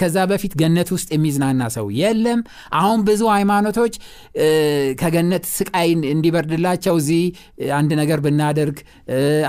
[0.01, 2.41] ከዛ በፊት ገነት ውስጥ የሚዝናና ሰው የለም።
[2.81, 3.95] አሁን ብዙ ሃይማኖቶች
[5.01, 7.25] ከገነት ስቃይ እንዲበርድላቸው እዚህ
[7.77, 8.79] አንድ ነገር ብናደርግ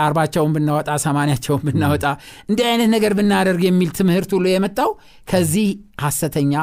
[0.03, 2.05] አርባቸውን ብናወጣ ሰማንያቸውን ብናወጣ
[2.49, 4.91] እንዲህ አይነት ነገር ብናደርግ የሚል ትምህርት ሁሉ የመጣው
[5.27, 5.69] ከዚህ
[6.01, 6.53] ሐሰተኛ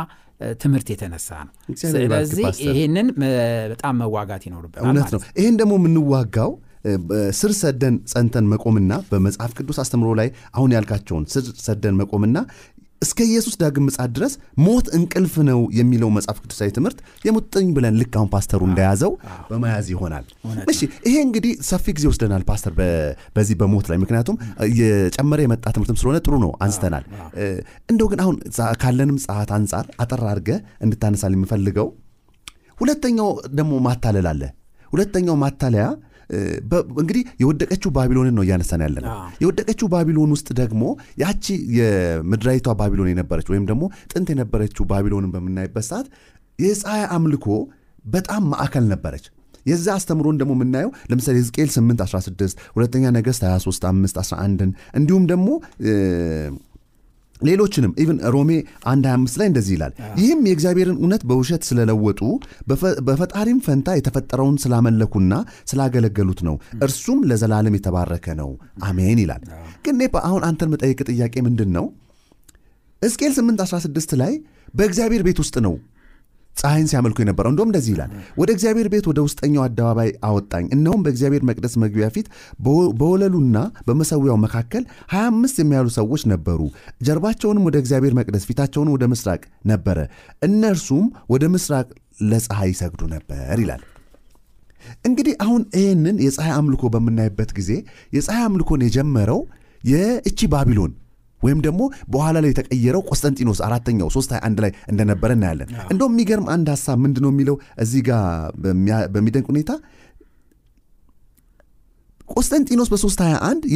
[0.59, 1.52] ትምህርት የተነሳ ነው።
[1.83, 3.07] ስለዚህ ይህንን
[3.70, 6.50] በጣም መዋጋት ይኖርብናል እውነት ነው። ይህን ደግሞ የምንዋጋው
[7.38, 12.38] ስር ሰደን ጸንተን መቆምና በመጽሐፍ ቅዱስ አስተምሮ ላይ አሁን ያልካቸውን ስር ሰደን መቆምና
[13.02, 18.14] እስከ ኢየሱስ ዳግም ምጻት ድረስ ሞት እንቅልፍ ነው የሚለው መጽሐፍ ቅዱሳዊ ትምህርት የሙጥኝ ብለን ልክ
[18.18, 19.12] አሁን ፓስተሩ እንደያዘው
[19.50, 20.24] በመያዝ ይሆናል።
[20.72, 22.72] እሺ ይሄ እንግዲህ ሰፊ ጊዜ ወስደናል ፓስተር
[23.36, 27.04] በዚህ በሞት ላይ ምክንያቱም እየጨመረ የመጣ ትምህርትም ስለሆነ ጥሩ ነው አንስተናል።
[27.92, 28.38] እንደው ግን አሁን
[28.82, 30.50] ካለንም ሰዓት አንጻር አጠር አድርገ
[30.86, 31.90] እንድታነሳል የምፈልገው
[32.80, 34.42] ሁለተኛው ደግሞ ማታለል አለ።
[34.90, 35.84] ሁለተኛው ማታለያ
[36.98, 40.82] እንግዲህ የወደቀችው ባቢሎንን ነው እያነሳን ያለ ነው የወደቀችው ባቢሎን ውስጥ ደግሞ
[41.22, 41.44] ያቺ
[41.78, 46.08] የምድራዊቷ ባቢሎን የነበረች ወይም ደግሞ ጥንት የነበረችው ባቢሎንን በምናይበት ሰዓት
[46.58, 47.46] የፀሐይ አምልኮ
[48.08, 49.24] በጣም ማዕከል ነበረች።
[49.66, 54.64] የዛ አስተምሮን ደግሞ የምናየው ለምሳሌ ሕዝቅኤል 8 16 ሁለተኛ ነገሥት 23 5 11
[54.98, 55.48] እንዲሁም ደግሞ
[57.44, 58.50] ሌሎችንም even ሮሜ
[58.87, 62.20] 1 25 ላይ እንደዚህ ይላል። ይህም የእግዚአብሔርን እውነት በውሸት ስለለወጡ
[63.09, 65.33] በፈጣሪም ፈንታ የተፈጠረውን ስላመለኩና
[65.70, 68.50] ስላገለገሉት ነው። እርሱም ለዘላለም የተባረከ ነው።
[68.85, 69.42] አሜን ይላል።
[69.85, 71.87] ግን አሁን አንተን መጠየቅ ጥያቄ ምንድን ነው?
[73.02, 74.33] ሕዝቅኤል 8 16 ላይ
[74.74, 75.74] በእግዚአብሔር ቤት ውስጥ ነው
[76.56, 81.42] ፀሐይን ሲያመልኩ የነበረው። እንደውም እንደዚህ ይላል ወደ እግዚአብሔር ቤት ወደ ውስጠኛው አደባባይ አወጣኝ። እነሆም በእግዚአብሔር
[81.48, 82.28] መቅደስ መግቢያ ፊት
[82.98, 83.56] በወለሉና
[83.88, 86.60] በመሰዊያው መካከል 25 የሚያሉ ሰዎች ነበሩ።
[87.06, 89.98] ጀርባቸውንም ወደ እግዚአብሔር መቅደስ ፊታቸውን ወደ ምስራቅ ነበረ።
[90.48, 91.88] እነርሱም ወደ ምስራቅ
[92.24, 93.82] ለፀሐይ ይሰግዱ ነበር ይላል።
[95.08, 97.70] እንግዲህ አሁን ይህንን የፀሐይ አምልኮ በምናይበት ጊዜ
[98.12, 99.40] የፀሐይ አምልኮን የጀመረው
[99.82, 100.92] የእቺ ባቢሎን
[101.44, 106.68] ወይም ደግሞ በኋላ ላይ የተቀየረው ቆስጠንጢኖስ አራተኛው ሶስት አንድ ላይ እንደነበረ እናያለን። እንደውም የሚገርም አንድ
[106.74, 107.57] ሀሳብ ምንድን ነው የሚለው?
[107.83, 108.24] እዚህ ጋር
[109.14, 109.70] በሚደንቅ ሁኔታ
[112.28, 113.66] ቆስጠንጢኖስ በ321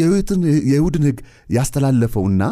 [0.69, 1.19] የይሁድን ህግ
[1.51, 2.43] ያስተላለፈውና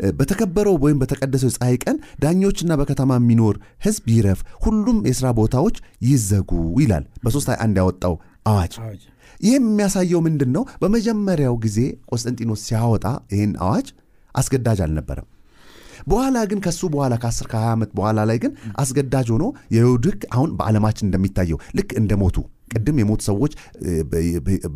[0.00, 3.54] በተከበረው ወይም በተቀደሰው የፀሐይ ቀን ዳኞችና በከተማ የሚኖር
[3.86, 5.76] ህዝብ ይረፍ ሁሉም የሥራ ቦታዎች
[6.08, 6.50] ይዘጉ
[6.82, 8.14] ይላል በ321 ያወጣው
[8.46, 8.74] አዋጅ።
[9.40, 11.78] ይህም የሚያሳየው ምንድን ነው በመጀመሪያው ጊዜ
[12.12, 13.04] ቆስጠንጢኖስ ሲያወጣ
[13.34, 13.88] ይህን አዋጅ
[14.40, 15.28] አስገዳጅ አልነበረም።
[16.08, 20.50] በኋላ ግን ከሱ በኋላ ከ10 ከ20 ዓመት በኋላ ላይ ግን አስገዳጅ ሆኖ የይሁድ ህግ አሁን
[20.58, 22.36] በዓለማችን እንደሚታየው ልክ እንደ ሞቱ
[22.72, 23.52] ቅድም የሞቱ ሰዎች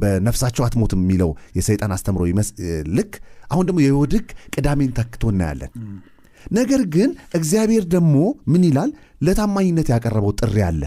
[0.03, 2.23] በነፍሳቸው አትሞት የሚለው የሰይጣን አስተምሮ
[2.99, 3.13] ልክ
[3.53, 5.73] አሁን ደግሞ የይሁድ ህግ ቅዳሜን ተክቶ እናያለን።
[6.53, 8.15] ነገር ግን እግዚአብሔር ደግሞ
[8.53, 8.91] ምን ይላል?
[9.27, 10.83] ለታማኝነት ያቀረበው ጥሪ አለ።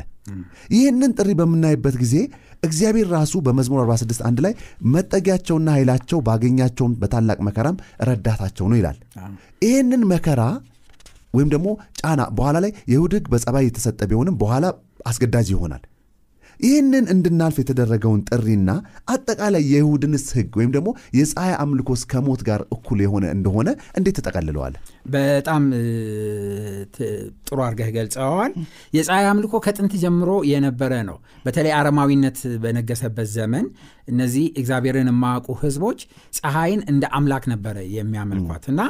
[0.74, 2.16] ይህንን ጥሪ በምናይበት ጊዜ
[2.65, 4.54] እግዚአብሔር ራሱ በመዝሙር 46 አንድ ላይ
[4.93, 8.97] መጠጊያቸውና ኃይላቸው ባገኛቸውም በታላቅ መከራም ረዳታቸው ነው ይላል።
[9.65, 10.41] ይህንን መከራ
[11.34, 11.67] ወይም ደግሞ
[11.99, 14.65] ጫና በኋላ ላይ የይሁድ ህግ በጸባይ የተሰጠ ቢሆንም በኋላ
[15.06, 15.84] አስገዳጅ ይሆናል።
[16.60, 18.69] ይህንን እንድናልፍ የተደረገውን ጥሪና
[19.13, 24.75] አጠቃላይ የይሁድንስ ህግ ወይም ደግሞ የፀሐይ አምልኮስ ከሞት ጋር እኩል የሆነ እንደሆነ እንዴት ተጠቀልለዋል
[25.06, 25.63] በጣም
[27.46, 28.52] ጥሩ አድርገህ ገልጸዋል።
[28.96, 33.65] የፀሐይ አምልኮ ከጥንት ጀምሮ የነበረ ነው። በተለይ አረማዊነት በነገሰበት ዘመን
[34.08, 36.00] እነዚህ እግዚአብሔርን የማያውቁ ህዝቦች
[36.38, 38.82] ፀሐይን እንደ አምላክ ነበረ የሚያመልኳት እና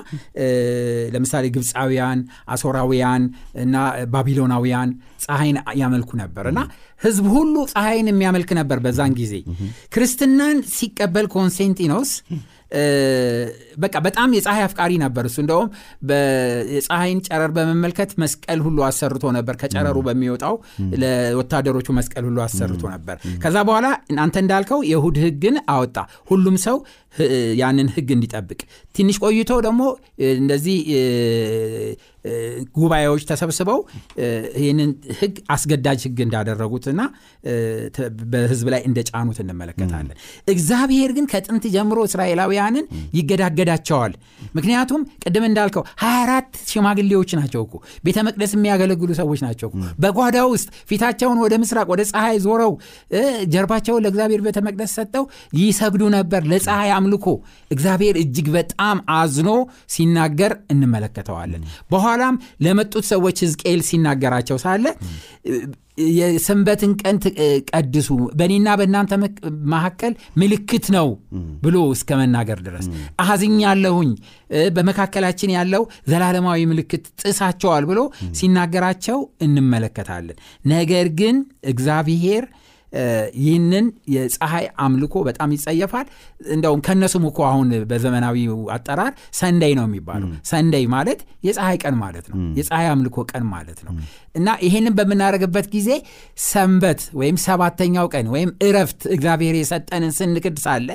[1.16, 2.22] ለምሳሌ ግብፃውያን፣
[2.54, 3.24] አሶራውያን
[3.64, 3.76] እና
[4.14, 4.90] ባቢሎናውያን
[5.26, 6.60] ፀሐይን ያመልኩ ነበር እና
[7.02, 9.34] ህዝብ ሁሉ ፀሐይን የሚያመልክ ነበር በዛን ጊዜ።
[9.96, 12.12] ክርስትናን ሲቀበል ኮንስታንቲኖስ
[13.78, 15.68] በቃ በጣም የፀሐይ አፍቃሪ ነበር እሱ። እንደውም
[16.74, 20.56] የፀሐይን ጨረር በመመልከት መስቀል ሁሉ አሰርቶ ነበር ከጨረሩ በሚወጣው
[21.02, 23.88] ለወታደሮቹ መስቀል ሁሉ አሰርቶ ነበር። ከዛ በኋላ
[24.24, 25.98] አንተ እንዳልከው የእሁድ ህግን አወጣ።
[26.32, 26.78] ሁሉም ሰው
[27.60, 28.60] ያንን ህግ እንዲጠብቅ።
[28.96, 29.82] ትንሽ ቆይቶ ደግሞ
[30.36, 30.78] እንደዚህ
[32.78, 33.80] ጉባኤዎች ተሰብስበው
[34.60, 37.02] ይህንን ህግ አስገዳጅ ህግ እንዳደረጉትና
[38.32, 40.16] በህዝብ ላይ እንደጫኑት እንመለከታለን።
[40.48, 42.86] እግዚአብሔር ግን ከጥንት ጀምሮ እስራኤላውያንን
[43.20, 44.14] ይገዳገዳቸዋል።
[44.58, 49.70] ምክንያቱም ቅድም እንዳልከው 24 ሽማግሌዎች ናቸው እኮ ቤተ መቅደስ የሚያገለግሉ ሰዎች ናቸው
[50.04, 52.74] በጓዳ ውስጥ ፊታቸውን ወደ ምስራቅ ወደ ፀሐይ ዞረው
[53.54, 55.24] ጀርባቸውን ለእግዚአብሔር ቤተ መቅደስ ሰጠው
[55.60, 57.28] ይሰግዱ ነበር። ለፀሐይ አምልኮ
[57.72, 59.50] እግዚአብሔር እጅግ በጣም አዝኖ
[59.96, 61.64] ሲናገር እንመለከተዋለን
[62.16, 64.86] በኋላም ለመጡት ሰዎች ህዝቅኤል ሲናገራቸው ሳለ
[66.12, 67.18] የሰንበትን ቀን
[67.70, 68.08] ቀድሱ
[68.40, 69.12] በእኔና በእናንተ
[69.74, 71.08] መካከል ምልክት ነው
[71.64, 72.88] ብሎ እስከ መናገር ድረስ
[73.26, 74.10] አዝኛለሁኝ
[74.76, 78.02] በመካከላችን ያለው ዘላለማዊ ምልክት ጥሳቸዋል ብሎ
[78.40, 81.38] ሲናገራቸው እንመለከታለን። ነገር ግን
[81.74, 82.46] እግዚአብሔር
[83.40, 86.08] ይህንን የፀሐይ አምልኮ በጣም ይጸየፋል።
[86.50, 92.38] እንደውም ከነሱም እኮ አሁን በዘመናዊው አጠራር ሰንደይ ነው የሚባለው። ሰንደይ ማለት የፀሐይ ቀን ማለት ነው።
[92.60, 93.94] የፀሐይ አምልኮ ቀን ማለት ነው
[94.36, 95.90] እና ይህንን በምናደርግበት ጊዜ
[96.46, 100.90] ሰንበት ወይም ሰባተኛው ቀን ወይም እረፍት እግዚአብሔር የሰጠንን ስንክድ ሳለ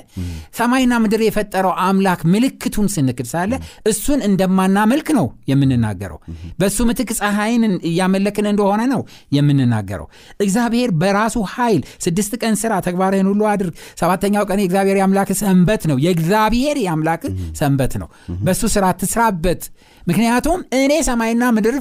[0.58, 3.52] ሰማይና ምድር የፈጠረው አምላክ ምልክቱን ስንክድ ሳለ
[3.90, 6.18] እሱን እንደማናመልክ ነው የምንናገረው።
[6.60, 9.02] በእሱ ምትክ ፀሐይን እያመለክን እንደሆነ ነው
[9.36, 10.06] የምንናገረው።
[10.40, 15.98] እግዚአብሔር በራሱ ኃይል ስድስት ቀን ስራ ተግባርህን ሁሉ አድርግ። ሰባተኛው ቀን የእግዚአብሔር የአምላክ ሰንበት ነው።
[16.04, 17.22] የእግዚአብሔር የአምላክ
[17.60, 18.08] ሰንበት ነው።
[18.44, 19.62] በእሱ ስራ ትስራበት
[20.06, 21.76] ምክንያቱም እኔ ሰማይና ምድር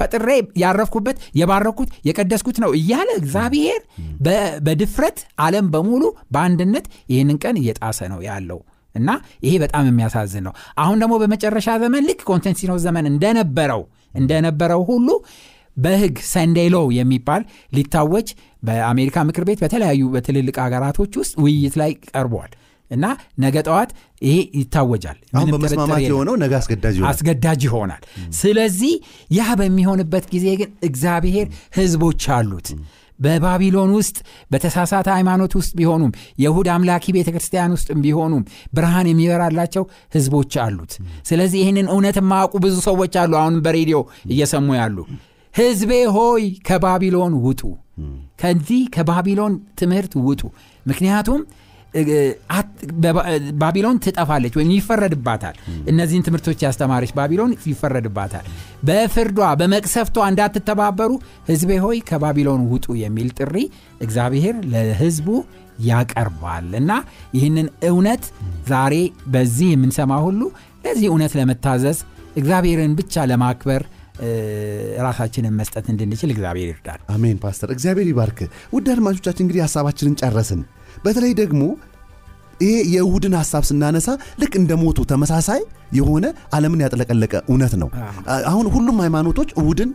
[0.00, 0.28] ፈጥሬ
[0.62, 3.80] ያረፍኩበት የባረኩት የቀደስኩት ነው እያለ እግዚአብሔር
[4.66, 6.02] በድፍረት ዓለም በሙሉ
[6.34, 8.60] በአንድነት ይህንን ቀን እየጣሰ ነው ያለው።
[8.94, 9.10] እና
[9.44, 13.82] ይሄ በጣም የሚያሳዝን ነው። አሁን ደግሞ በመጨረሻ ዘመን ልክ ኮንስታንቲኖስ ዘመን እንደነበረው
[14.14, 15.08] እንደነበረው ሁሉ
[15.76, 17.42] በህግ Sunday law የሚባል
[17.76, 18.28] ሊታወጅ
[18.62, 22.50] በአሜሪካ ምክር ቤት በተለያዩ በትልልቅ ሀገራቶች ውስጥ ውይይት ላይ ቀርቧል
[22.90, 23.04] እና
[23.40, 23.90] ነገ ጠዋት
[24.22, 28.02] ይሄ ይታወጃል። አሁን በመስማማት የሆነው ነገ አስገዳጅ ይሆናል። አስገዳጅ ይሆናል።
[28.40, 28.94] ስለዚህ
[29.32, 31.46] ያ በሚሆንበት ጊዜ ግን እግዚአብሔር
[31.78, 32.68] ህዝቦች አሉት።
[33.18, 34.16] በባቢሎን ውስጥ
[34.50, 36.12] በተሳሳተ ሃይማኖት ውስጥ ቢሆኑም
[36.44, 40.92] የሁድ አምላኪ ቤተ ክርስቲያን ውስጥ ቢሆኑም ብርሃን የሚበራላቸው ህዝቦች አሉት።
[41.28, 43.98] ስለዚህ ይህንን እውነት የማያውቁ ብዙ ሰዎች አሉ። አሁን በሬዲዮ
[44.30, 44.96] እየሰሙ ያሉ
[45.54, 47.62] ህዝቤ ሆይ ከባቢሎን ውጡ።
[48.40, 50.42] ከዚህ ከባቢሎን ትምህርት ውጡ።
[50.86, 51.40] ምክንያቱም
[53.60, 55.56] ባቢሎን ትጠፋለች ወይም ይፈረድባታል።
[55.90, 58.46] እነዚህን ትምህርቶች ያስተማረች ባቢሎን ይፈረድባታል።
[58.84, 61.10] በፍርዷ በመቅሰፍቷ እንዳትተባበሩ
[61.50, 63.56] ህዝቤ ሆይ ከባቢሎን ውጡ የሚል ጥሪ
[64.00, 65.28] እግዚአብሔር ለህዝቡ
[65.84, 66.90] ያቀርባል። እና
[67.36, 68.24] ይህንን እውነት
[68.68, 68.94] ዛሬ
[69.34, 70.40] በዚህ የምንሰማ ሁሉ
[70.84, 71.98] ለዚህ እውነት ለመታዘዝ
[72.36, 73.82] እግዚአብሔርን ብቻ ለማክበር
[75.04, 78.40] ራሳችንን መስጠት እንድንችል እግዚአብሔር ይርዳል። አሜን ፓስተር። እግዚአብሔር ይባርክ።
[78.74, 80.60] ውድ አድማጮቻችን እንግዲህ ሀሳባችንን ጨረስን
[81.04, 81.62] በተለይ ደግሞ
[82.60, 84.08] ይሄ የእሁድን ሀሳብ ስናነሳ
[84.40, 85.60] ልክ እንደ ሞቱ ተመሳሳይ
[85.98, 86.24] የሆነ
[86.56, 87.88] ዓለምን ያጥለቀለቀ እውነት ነው።
[88.50, 89.90] አሁን ሁሉም ሃይማኖቶች እሁድን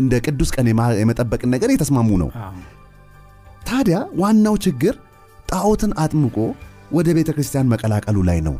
[0.00, 0.68] እንደ ቅዱስ ቀን
[1.00, 2.30] የመጠበቅን ነገር የተስማሙ ነው።
[3.70, 4.94] ታዲያ ዋናው ችግር
[5.48, 6.36] ጣዖትን አጥምቆ
[6.92, 8.54] ወደ ቤተ ክርስቲያን መቀላቀሉ ላይ ነው።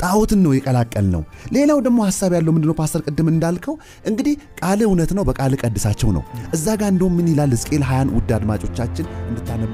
[0.00, 1.22] ጣዖትን ነው የቀላቀል ነው
[1.54, 3.74] ሌላው ደግሞ ሀሳብ ያለው ምንድነው ፓስተር ቅድም እንዳልከው
[4.06, 6.24] እንግዲህ ቃል እውነት ነው በቃል ቀድሳቸው ነው።
[6.56, 9.72] እዛ ጋር እንደውም ምን ይላል ሕዝቅኤል 20 ውድ አድማጮቻችን እንድታነቡ